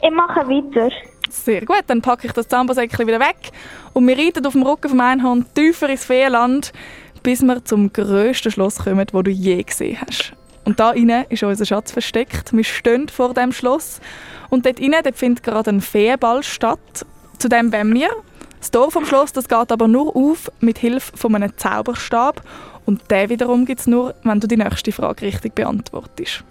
[0.03, 0.91] Ich mache weiter.
[1.31, 3.51] Sehr gut, dann packe ich das Zambosäckchen wieder weg
[3.93, 6.73] und wir reiten auf dem Rücken vom Einhorn tiefer ins Feenland,
[7.23, 10.33] bis wir zum grössten Schloss kommen, das du je gesehen hast.
[10.65, 12.53] Und da innen ist unser Schatz versteckt.
[12.53, 14.01] Wir stehen vor dem Schloss
[14.51, 17.07] und dort innen dort findet gerade ein Feenball statt.
[17.39, 18.11] Zu dem wollen wir.
[18.61, 22.43] Das Tor vom Schloss das geht aber nur auf mit Hilfe von einem Zauberstab
[22.85, 26.43] und der wiederum gibt es nur, wenn du die nächste Frage richtig beantwortest.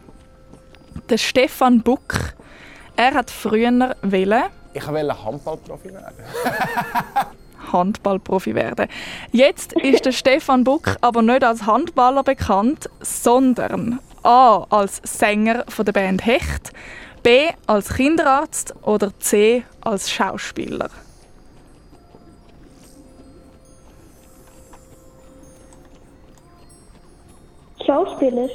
[1.09, 2.34] Der Stefan Buck,
[2.95, 4.45] er hat früher wählen
[4.78, 6.23] ich wollte Handballprofi werden.
[7.73, 8.88] Handballprofi werden.
[9.32, 14.67] Jetzt ist der Stefan Buck aber nicht als Handballer bekannt, sondern A.
[14.69, 16.73] als Sänger von der Band Hecht,
[17.23, 17.47] B.
[17.65, 19.63] als Kinderarzt oder C.
[19.82, 20.91] als Schauspieler.
[27.84, 28.49] Schauspieler.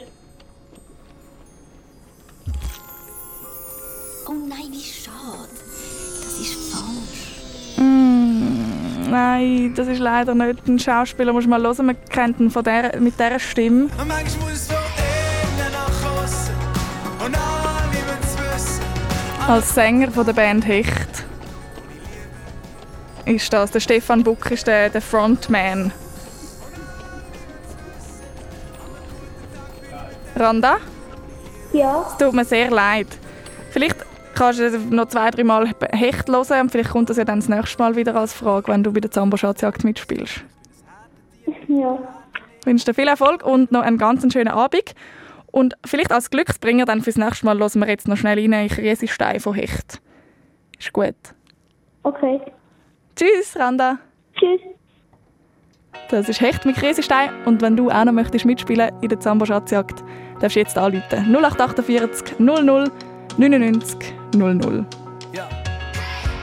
[4.28, 5.71] Oh nein, wie schade.
[6.43, 7.76] Das ist falsch.
[7.76, 11.32] Mm, nein, das ist leider nicht ein Schauspieler.
[11.32, 13.84] Musst du mal hören, man kennt ihn von der, mit dieser Stimme.
[13.84, 16.55] Und manchmal muss von innen nach außen.
[17.24, 18.82] Und alle wissen.
[19.47, 21.24] Als Sänger von der Band Hecht
[23.24, 23.70] ist das.
[23.70, 25.93] Der Stefan Buck ist der, der Frontman.
[30.34, 30.78] Randa?
[31.72, 32.05] Ja.
[32.09, 33.07] Es tut mir sehr leid.
[34.34, 37.48] Kannst du noch zwei, drei Mal Hecht hören und vielleicht kommt das ja dann das
[37.48, 40.44] nächste Mal wieder als Frage, wenn du bei der Zambo Schatzjagd mitspielst.
[41.68, 41.98] Ja.
[42.60, 44.94] Ich wünsche dir viel Erfolg und noch einen ganz schönen Abend.
[45.50, 48.68] Und vielleicht als Glücksbringer dann fürs nächste Mal hören wir jetzt noch schnell rein in
[48.68, 50.00] Kriesestein von Hecht.
[50.78, 51.14] Ist gut.
[52.02, 52.40] Okay.
[53.16, 53.98] Tschüss, Randa.
[54.34, 54.60] Tschüss.
[56.08, 59.44] Das ist Hecht mit Kriesestein und wenn du auch noch möchtest mitspielen in der Zambo
[59.44, 60.02] Schatzjagd,
[60.40, 61.34] darfst du jetzt anrufen.
[61.34, 62.90] 0848 00
[63.38, 64.84] 99 00.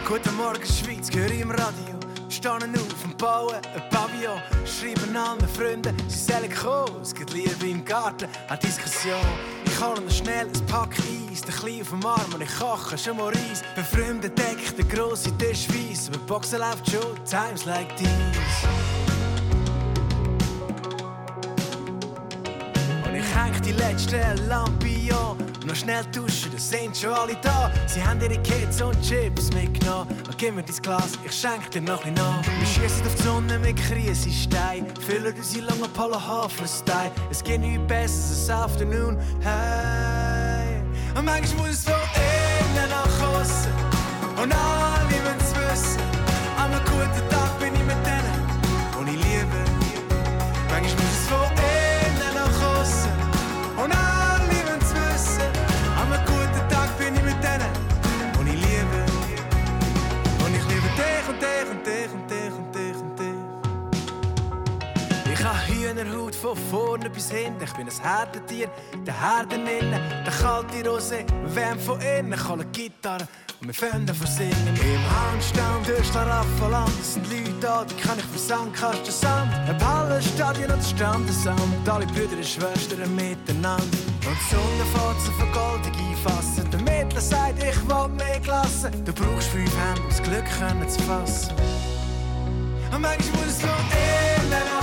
[0.07, 1.99] Guten Morgen Schweiz, höre ich im Radio.
[2.29, 4.39] Stehen auf und bauen ein Pavillon.
[4.65, 7.01] Schreiben allen Freunden, sie sollen kommen.
[7.03, 9.19] Es gibt Liebe im Garten, eine Diskussion.
[9.65, 11.41] Ich hole noch schnell ein Pack Eis.
[11.41, 13.61] Der Kleine auf dem Arm und ich koche schon mal Reis.
[13.75, 16.09] Befreundet deckt der grosse Tisch weiss.
[16.09, 19.18] Aber Boxen läuft schon, times like these.
[23.09, 25.35] Und ich häng die letzte Lampe an.
[25.65, 27.71] Noch schnell duschen, da sind schon alle da.
[27.87, 30.15] Sie haben ihre Kids und Chips mitgenommen.
[30.27, 32.43] Und gib mir dein Glas, ich schenk dir noch ein nach.
[32.45, 34.85] Wir schießen auf die Sonne mit Krisenstein.
[35.07, 37.09] Füllen unsere langen Pala Haferstein.
[37.31, 39.17] Es geht nichts besseres als Afternoon.
[39.41, 40.83] Hey.
[41.17, 43.71] Und manchmal muss es von innen nach außen.
[44.43, 46.01] Und alle wollen es wissen.
[46.59, 47.38] Einem guten Tag
[65.99, 67.63] Hühnerhaut von vorne bis hinten.
[67.63, 68.69] Ich bin ein Herdentier,
[69.05, 70.01] der Herden innen.
[70.25, 72.33] Der kalte Rosé, wärmt von innen.
[72.33, 73.27] Ich eine Gitarre
[73.59, 74.53] und wir fangen von singen.
[74.67, 79.51] Im Handstand durch Schlaraffenland sind Leute da, die kann ich für Sandkasten Sand.
[79.67, 81.89] Ein Hallenstadion und Standesamt.
[81.89, 83.83] Alle Brüder und Schwestern miteinander.
[84.25, 86.69] Und die Sonne fährt sich vergoldig einfassen.
[86.71, 88.91] Der Mittler sagt, ich will mehr Klasse.
[89.03, 91.53] Du brauchst fünf Hände, um das Glück können zu fassen.
[92.93, 94.78] Und manchmal muss es von innen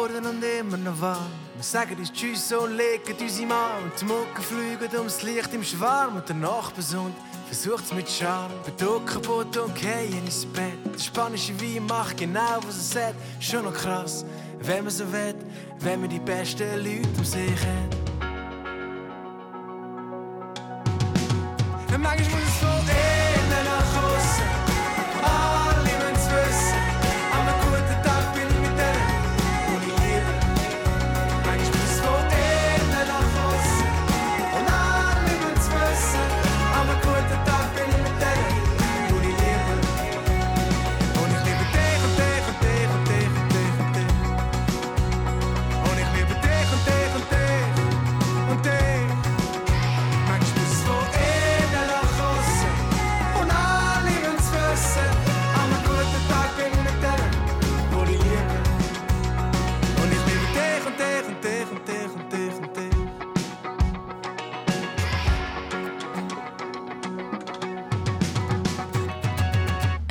[0.00, 1.30] geworden und immer noch warm.
[1.56, 3.92] Wir sagen uns Tschüss und legen uns im Arm.
[4.00, 6.16] Die Mucke fliegen ums Licht im Schwarm.
[6.16, 7.14] Und der Nachbarsund
[7.46, 8.52] versucht's mit Charme.
[8.64, 10.78] Bedruck kaputt und gehen ins Bett.
[10.94, 13.14] Der spanische Wein macht genau, was er sagt.
[13.40, 14.24] Schon noch krass,
[14.60, 15.34] wenn man so will,
[15.80, 18.09] wenn man die besten Leute um sich hat.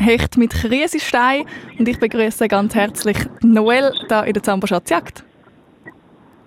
[0.10, 1.46] Hecht mit Kriesestein
[1.78, 5.24] und ich begrüße ganz herzlich Noel da in der Zambo Schatzjagd.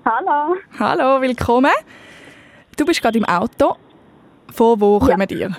[0.05, 0.57] Hallo.
[0.81, 1.71] Hallo, willkommen.
[2.77, 3.77] Du bist gerade im Auto.
[4.53, 5.57] Von wo kommen ihr?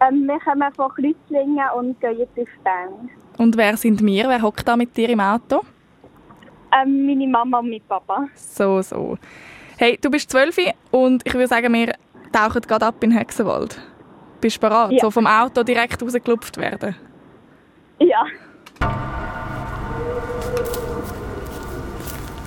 [0.00, 3.10] Ähm, wir kommen von Kreuzlingen und gehen jetzt auf Bern.
[3.36, 4.30] Und wer sind wir?
[4.30, 5.60] Wer hockt da mit dir im Auto?
[6.72, 8.26] Ähm, meine Mama und mein Papa.
[8.34, 9.18] So, so.
[9.76, 10.56] Hey, du bist 12
[10.92, 11.92] und ich würde sagen, wir
[12.32, 13.78] tauchen gerade ab in Hexenwald.
[14.40, 14.92] Bist du bereit?
[14.92, 15.00] Ja.
[15.00, 16.96] So vom Auto direkt rausgelupft werden?
[17.98, 18.24] Ja.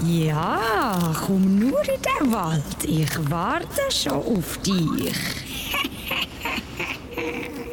[0.06, 2.84] Ja, komm nur in den Wald.
[2.84, 5.14] Ich warte schon auf dich.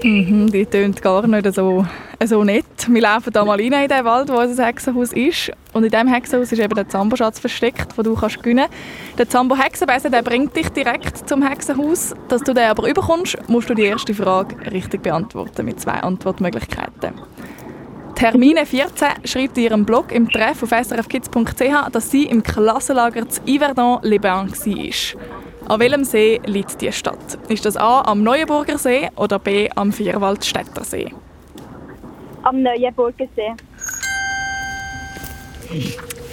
[0.03, 1.85] Mhm, die tönt gar nicht so,
[2.27, 2.64] so nett.
[2.89, 5.53] Wir laufen da mal rein in den Wald, wo unser Hexenhaus ist.
[5.73, 9.18] Und in diesem Hexenhaus ist eben der Zamboschatz versteckt, den du kannst gewinnen kannst.
[9.18, 12.14] Der Zambo-Hexenbesen bringt dich direkt zum Hexenhaus.
[12.29, 17.14] Dass du den aber überkommst, musst du die erste Frage richtig beantworten mit zwei Antwortmöglichkeiten.
[18.14, 23.41] Termine 14 schreibt in ihrem Blog im Treff auf srfkids.ch, dass sie im Klassenlager zu
[23.47, 25.71] Yverdon-les-Bains war.
[25.71, 27.39] An welchem See liegt die Stadt?
[27.49, 31.14] Ist das A am Neuenburger See oder B am Vierwaldstätter See?
[32.43, 33.55] Am Neuenburger See.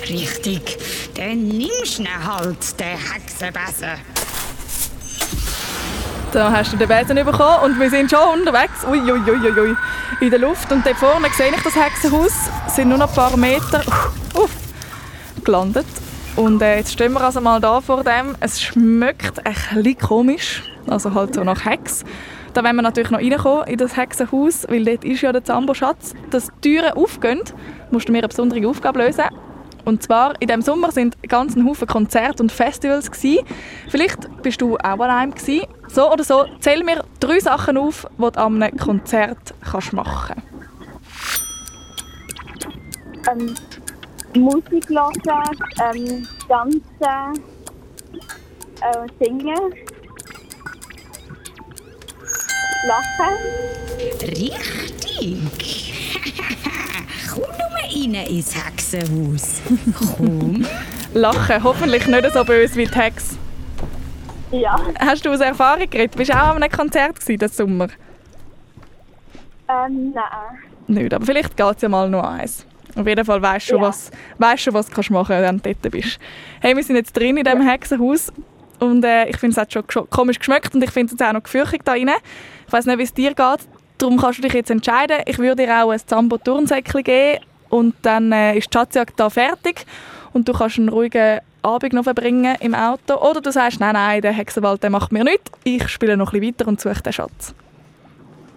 [0.10, 0.78] Richtig.
[1.16, 4.00] Dann nimmst du ihn halt, den Hexenbesen.
[6.32, 8.86] Da hast du den Besen bekommen und wir sind schon unterwegs.
[8.90, 9.76] Ui, ui, ui, ui, ui.
[10.20, 10.72] In der Luft.
[10.72, 12.34] Und dort vorne sehe ich das Hexenhaus.
[12.68, 13.82] Es sind nur noch ein paar Meter
[14.34, 14.52] uff,
[15.44, 15.86] gelandet.
[16.36, 18.36] Und äh, jetzt stehen wir also mal da vor dem.
[18.40, 20.64] Es schmeckt ein bisschen komisch.
[20.88, 22.04] Also halt so nach Hex.
[22.58, 26.16] Da wollen wir natürlich noch reinkommen in das Hexenhaus, weil dort ist ja der Zambo-Schatz.
[26.32, 27.42] Dass die Türen aufgehen,
[27.92, 29.26] musst du mir eine besondere Aufgabe lösen.
[29.86, 33.12] Und zwar, in diesem Sommer sind ganz ein Konzerte und Festivals.
[33.12, 33.46] Gewesen.
[33.90, 35.36] Vielleicht bist du auch an einem.
[35.36, 35.68] Gewesen.
[35.88, 40.42] So oder so, zähl mir drei Sachen auf, die du an einem Konzert kannst machen
[43.30, 43.54] Ähm,
[44.34, 45.14] Musik hören,
[45.94, 47.44] ähm, tanzen,
[48.82, 49.76] äh, singen,
[52.86, 53.36] lachen.
[54.22, 56.20] Richtig.
[57.34, 59.62] Komm nur rein ins Hexenhaus.
[60.18, 60.66] Komm.
[61.14, 63.38] Lachen, hoffentlich nicht so böse wie die Hex.
[64.52, 64.76] Ja.
[65.00, 66.16] Hast du aus Erfahrung geredet?
[66.16, 67.88] Bist du auch an einem Konzert diesen Sommer?
[69.70, 70.24] Ähm, nein.
[70.88, 72.66] Nicht, aber vielleicht geht es ja mal noch eins.
[72.96, 73.88] Auf jeden Fall weißt du schon, Ja.
[73.90, 76.18] was, weißt schon, was du kannst machen wenn du dort bist.
[76.62, 78.32] Hey, wir sind jetzt drin in diesem Hexenhaus
[78.80, 81.44] und äh, ich finde es hat schon komisch geschmeckt und ich finde es auch noch
[81.44, 82.10] gefürchtig da rein.
[82.68, 83.60] Ich weiß nicht, wie es dir geht.
[83.98, 85.18] Darum kannst du dich jetzt entscheiden.
[85.26, 89.86] Ich würde dir auch ein Zambo-Turnsäckchen geben und dann äh, ist die Schatzjagd da fertig
[90.34, 93.16] und du kannst einen ruhigen Abend noch verbringen im Auto.
[93.16, 95.52] Oder du sagst, nein, nein, der Hexenwald der macht mir nichts.
[95.64, 97.56] Ich spiele noch ein bisschen weiter und suche den Schatz.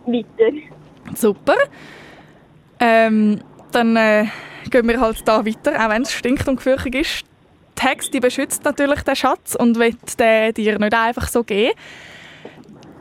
[0.06, 0.56] Weiter.
[1.14, 1.56] Super.
[2.78, 3.40] Ähm,
[3.72, 4.26] dann äh,
[4.70, 7.29] gehen wir halt da weiter, auch wenn es stinkt und gefürchtig ist.
[7.80, 11.72] Die Hex die beschützt natürlich den Schatz und will den dir nicht einfach so geben.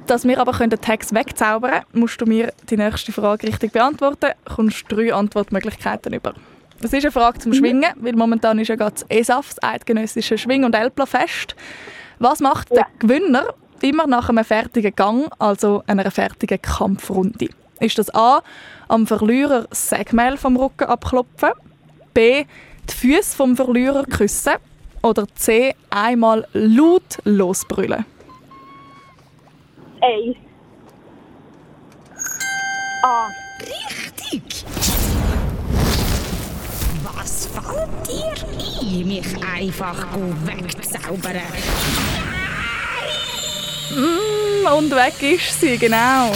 [0.07, 4.31] Dass wir aber den Hex wegzaubern können, musst du mir die nächste Frage richtig beantworten.
[4.45, 6.33] Du kommst drei Antwortmöglichkeiten über.
[6.81, 10.37] Das ist eine Frage zum Schwingen, weil momentan ist ja gerade das ESAF, das Eidgenössische
[10.37, 11.55] Schwing- und Elplerfest.
[12.19, 17.49] Was macht der Gewinner immer nach einem fertigen Gang, also einer fertigen Kampfrunde?
[17.81, 18.41] Ist das A,
[18.87, 21.51] am Verlierer das Sägmehl vom Rücken abklopfen,
[22.13, 22.45] B,
[22.89, 24.53] die Füße vom Verlierer küssen
[25.01, 28.05] oder C, einmal laut losbrüllen?
[30.01, 30.37] Eins.
[33.03, 33.27] Ah.
[33.61, 34.65] Richtig.
[37.03, 38.47] Was fällt dir
[38.81, 40.05] ein, mich einfach
[40.45, 41.41] wegzaubern?
[43.91, 46.31] Mm, und weg ist sie, genau.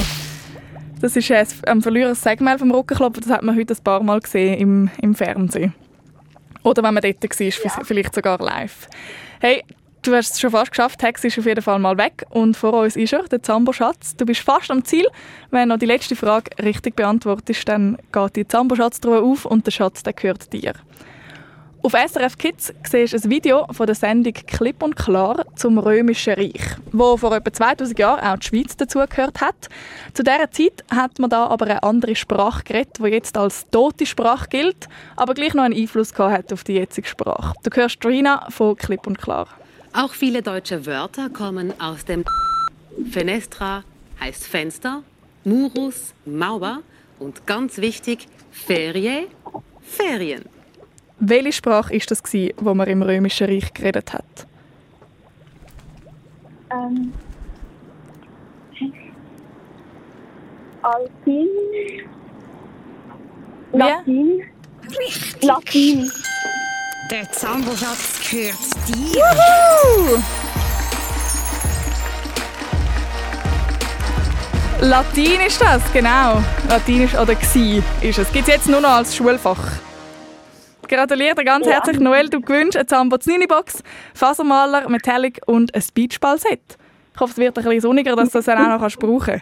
[1.00, 1.32] Das ist
[1.68, 4.58] am Verlierer das Sägmehl vom Rücken klopfen, das hat man heute ein paar Mal gesehen
[4.58, 5.74] im, im Fernsehen.
[6.64, 8.88] Oder wenn man dort war, vielleicht sogar live.
[9.40, 9.64] Hey,
[10.02, 12.74] du hast es schon fast geschafft, Hex ist auf jeden Fall mal weg und vor
[12.74, 14.16] uns ist er, der Zambo-Schatz.
[14.16, 15.08] Du bist fast am Ziel.
[15.52, 19.72] Wenn du noch die letzte Frage richtig beantwortest, dann geht die Zambo-Schatztruhe auf und der
[19.72, 20.74] Schatz der gehört dir.
[21.86, 26.34] Auf SRF Kids siehst du ein Video von der Sendung Klipp und Klar zum Römischen
[26.36, 29.68] Reich, wo vor etwa 2000 Jahren auch die Schweiz dazugehört hat.
[30.14, 34.06] Zu dieser Zeit hat man da aber eine andere Sprache geredet, die jetzt als tote
[34.06, 37.54] Sprache gilt, aber gleich noch einen Einfluss hat auf die jetzige Sprache.
[37.64, 39.50] Du hörst Trina von Klipp und Klar.
[39.92, 42.24] Auch viele deutsche Wörter kommen aus dem
[43.12, 43.84] Fenestra
[44.22, 45.04] heißt Fenster,
[45.44, 46.80] Murus, Mauer
[47.20, 49.28] und ganz wichtig, Ferie,
[49.82, 50.53] Ferien.
[51.20, 52.22] Welche Sprache ist das
[52.58, 54.48] wo man im Römischen Reich geredet hat?
[56.72, 57.14] Ähm.
[60.82, 61.48] Alpin.
[63.72, 64.42] Latin.
[65.00, 65.44] Richtig.
[65.44, 66.12] Latin.
[67.10, 68.56] Der Zamboschatz gehört
[68.88, 69.22] dir.
[69.22, 70.22] Juhu!
[74.82, 76.44] Latein ist das, genau.
[76.68, 78.32] Latinisch oder gsi ist es.
[78.34, 79.72] Gibt es jetzt nur noch als Schulfach.
[80.88, 81.74] Gratuliere dir ganz Ja.
[81.74, 82.30] herzlich, Noel.
[82.30, 86.78] Du gewünscht eine Zamboznini-Box, Fasermaler, Metallic und ein Beachball-Set.
[87.14, 89.42] Ich hoffe, es wird ein bisschen sonniger, dass du das dann auch noch kannst brauchen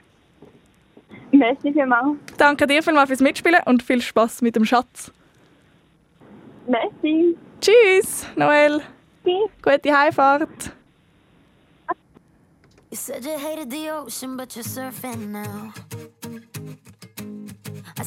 [1.32, 2.18] Merci vielmals.
[2.38, 5.12] Danke dir vielmals fürs Mitspielen und viel Spaß mit dem Schatz.
[6.68, 7.38] Merci.
[7.62, 8.82] Tschüss, Noel.
[9.24, 10.50] Gute Heimfahrt.
[12.90, 15.72] You said you hated the ocean, but you're surfing now.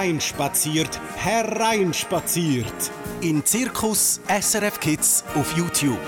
[0.00, 2.90] Hereinspaziert, hereinspaziert.
[3.20, 5.98] In Zirkus SRF Kids auf YouTube.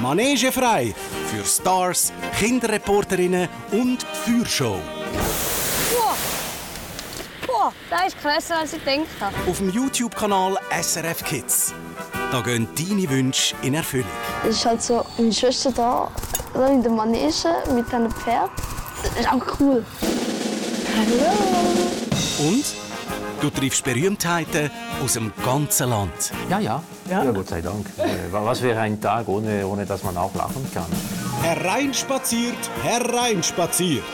[0.00, 0.94] Manege frei
[1.26, 4.78] für Stars, Kinderreporterinnen und Feuershow.
[5.92, 6.14] Boah.
[7.48, 9.34] Boah, das ist krasser, als ich gedacht habe.
[9.50, 11.74] Auf dem YouTube-Kanal SRF Kids.
[12.30, 14.06] Da gehen deine Wünsche in Erfüllung.
[14.44, 16.12] Es ist halt so, meine Schwester da,
[16.54, 17.32] da in der Manege
[17.74, 18.52] mit einem Pferd.
[19.02, 19.84] Das ist auch cool.
[20.96, 22.48] Hallo.
[22.48, 22.79] Und
[23.40, 24.70] du triffst Berühmtheiten
[25.02, 26.32] aus dem ganzen Land.
[26.48, 26.82] Ja, ja.
[27.08, 27.86] Ja, Gott sei Dank.
[27.98, 30.86] Äh, Was wäre ein Tag, ohne, ohne dass man auch lachen kann?
[31.42, 34.04] Hereinspaziert, hereinspaziert.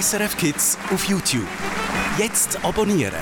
[0.00, 1.46] SRF Kids auf YouTube.
[2.18, 3.14] Jetzt abonnieren.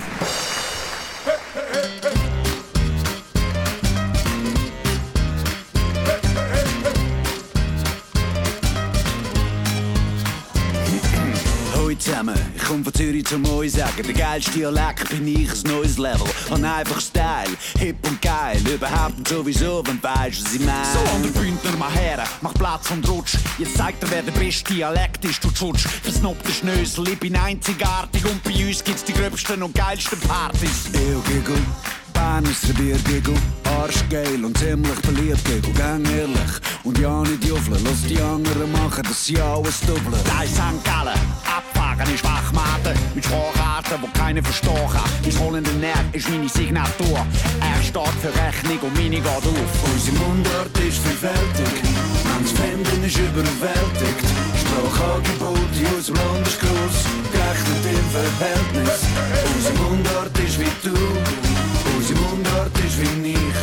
[12.66, 14.02] Komme von Zürich zum sagen.
[14.04, 16.26] Der geilste Dialekt bin ich, ein neues Level.
[16.50, 18.60] Und einfach Style, hip und geil.
[18.66, 20.84] Überhaupt nicht sowieso, wenn weißt, was ich meine.
[20.92, 23.36] So, an der Bündner mal her, mach Platz und rutsch.
[23.58, 25.86] Jetzt zeigt er, wer der beste Dialekt ist, du Tschutsch.
[26.02, 30.90] Versnobte Schnösel, ich bin einzigartig und bei uns gibt's die gröbsten und geilsten Partys.
[30.92, 31.58] Giggle,
[32.14, 33.34] Eines Biergigel,
[33.78, 36.60] arschgeil und ziemlich beliebt, Gigel, gang ehrlich.
[36.82, 40.14] Und ja nicht juffeln, lass die anderen machen, dass sie alles doppeln.
[40.24, 40.84] Da ist St.
[40.84, 41.18] Gallen,
[41.96, 45.10] abfahrene Schwachmaten mit Spracharten, wo keiner verstehen kann.
[45.24, 47.26] Mein rollender Nerv ist meine Signatur.
[47.60, 49.44] Er steht für Rechnung und meine geht auf.
[49.92, 51.74] Unsere Mundart ist vielfältig,
[52.24, 54.26] manches Finden ist überwältigt.
[54.60, 56.98] Sprachangebot in unserem Land ist gross,
[57.32, 59.00] gerechnet im Verhältnis.
[59.54, 60.96] Unsere Mundart ist wie du,
[61.96, 63.58] unsere Mundart ist wie ich.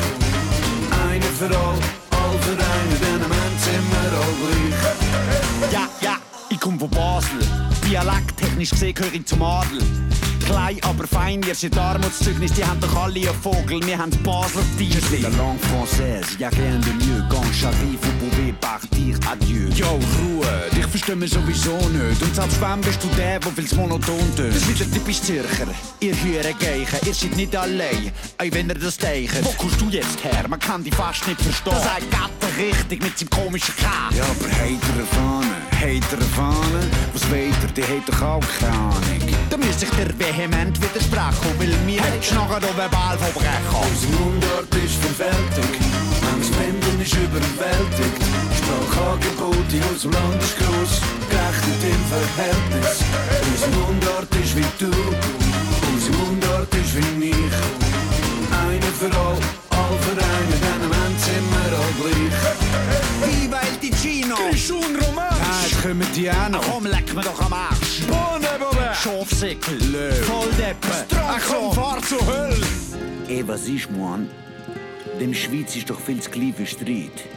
[1.09, 1.77] Eine für all,
[2.11, 5.71] all für einen, denn am Ende sind wir all gleich.
[5.71, 6.17] Ja, ja,
[6.49, 7.72] ich komme von Basel.
[7.85, 9.81] Dialekttechnisch gesehen gehöre ich zum Adel.
[10.45, 14.61] Klein, aber fein, ihr seid Armutszeugnis, die haben doch alle einen Vogel, wir haben Basler
[14.77, 15.21] Tiere.
[15.21, 19.69] La langue française, y'a rien de mieux quand j'arrive, vous pouvez partir, adieu.
[19.73, 22.21] Yo, Ruhe, dich verstehen wir sowieso nicht.
[22.21, 24.53] Und selbst wenn bist du der, der viel's monoton tönt.
[24.53, 25.67] Das ist wieder typisch Zürcher.
[26.01, 28.11] Ihr Hüren Geichen, ihr seid nicht allein.
[28.37, 29.43] Auch wenn ihr das teichen.
[29.43, 30.45] Wo kommst du jetzt her?
[30.49, 31.73] Man kann dich fast nicht verstehen.
[31.73, 33.87] Das sagt Gatter richtig mit seinem komischen K.
[34.15, 36.81] Ja, aber heitere Fahne, heitere Fahne,
[37.13, 39.01] was weiter, die hat doch auch keine Ahnung.
[39.49, 43.73] Da müsste ich dir vehement widersprechen, weil mir hättest du nachher noch verbal verbrechen.
[43.73, 45.71] Unsere Mundart ist vielfältig,
[46.21, 48.21] manches Finden ist überwältigt.
[48.57, 53.03] Sprachangebot in unserem Land ist gross, gerechnet im Verhältnis.
[53.49, 54.91] Unsere Mundart ist wie du,
[55.91, 57.57] unsere Mundart ist wie ich.
[58.53, 59.37] Eine für all,
[59.71, 61.02] all für einen, denn
[61.41, 62.33] wir all gleich.
[63.21, 64.35] Viva il Ticino!
[64.49, 65.39] Grischun Romansch!
[65.39, 66.61] Nein, jetzt kommen die auch noch.
[66.61, 68.01] Komm, leck mir doch am Arsch!
[68.07, 68.91] Bohne, Bube!
[69.01, 69.77] Schafsäckel!
[69.91, 70.25] Löw!
[70.25, 70.89] Volldeppen!
[71.15, 72.57] Ach komm, fahr zur Hölle!
[73.27, 74.29] Ey, was ist, Mann?
[75.19, 77.27] Dem Schweiz ist doch viel zu klein für Streit.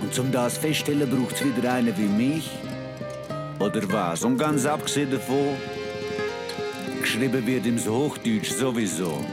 [0.00, 2.50] Und zum das feststellen braucht's wieder einen wie mich?
[3.58, 4.24] Oder was?
[4.24, 5.56] Und ganz abgesehen davon,
[7.00, 9.24] geschrieben wird im Hochdeutsch sowieso.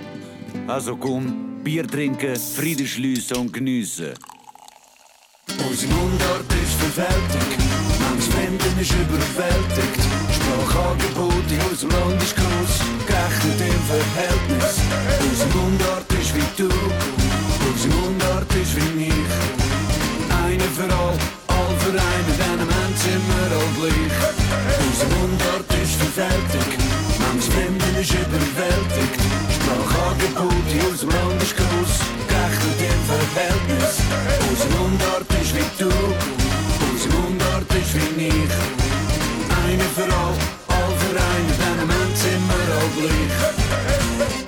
[0.68, 4.14] Also komm, Bier trinken, Frieden schliessen und geniessen.
[5.70, 7.57] Unsere Mundart ist vielfältig,
[7.99, 10.01] manches Finden ist überwältigt.
[10.34, 14.80] Sprachangebot in unserem Land ist gross, gerechnet im Verhältnis.
[15.22, 16.70] Unsere Mundart ist wie du,
[17.70, 19.14] unsere Mundart ist wie ich.
[20.43, 22.41] Eine für all, all für einen,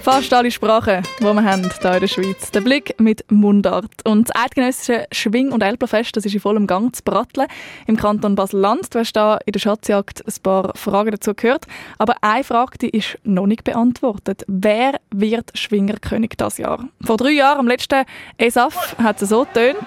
[0.04, 2.52] Fast alle Sprachen, die wir haben hier in der Schweiz.
[2.52, 3.90] Der Blick mit Mundart.
[4.04, 7.48] Und das eidgenössische Schwing- und Elblerfest das ist in vollem Gang zu Bratteln
[7.88, 8.94] im Kanton Basel-Land.
[8.94, 11.68] Du hast da in der Schatzjagd ein paar Fragen dazu gehört.
[12.00, 14.44] Aber eine Frage die ist noch nicht beantwortet.
[14.48, 16.84] Wer wird Schwingerkönig das Jahr?
[17.02, 18.04] Vor drei Jahren, am letzten
[18.38, 19.78] ESAF, hat es so getönt.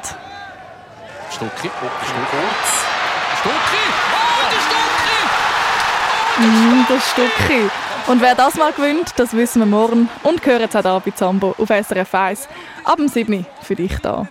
[1.31, 1.91] Stucki, oh,
[2.31, 2.87] kurz.
[3.41, 3.85] Stucki!
[4.15, 4.61] Oh, der
[6.41, 6.49] Stucki!
[6.49, 7.86] Mm, das Stückchen.
[8.09, 10.09] Und wer das mal gewinnt, das wissen wir morgen.
[10.23, 12.49] Und hören es auch bei Zambo auf SRF 1.
[12.85, 13.35] Ab dem 7.
[13.35, 14.29] Uhr für dich da.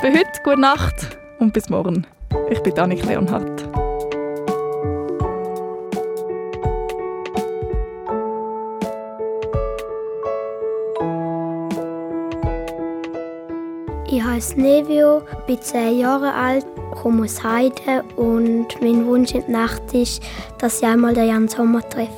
[0.00, 2.06] Für heute gute Nacht und bis morgen.
[2.48, 3.83] Ich bin Annik Leonhardt.
[14.14, 16.64] Ich heiße Nevio, bin 10 Jahre alt,
[17.02, 20.22] komme aus Heide und mein Wunsch in der Nacht ist,
[20.58, 22.12] dass ich einmal den Jan Sommer treffe.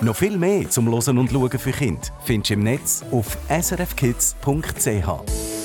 [0.00, 5.55] Noch viel mehr zum Losen und Schauen für Kinder findest du im Netz auf srfkids.ch.